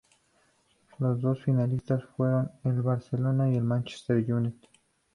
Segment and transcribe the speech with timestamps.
[0.97, 4.67] Los dos finalistas fueron el Barcelona y el Manchester United.